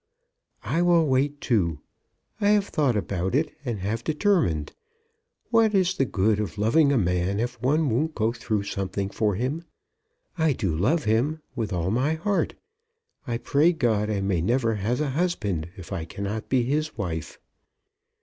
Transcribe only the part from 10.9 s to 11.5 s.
him,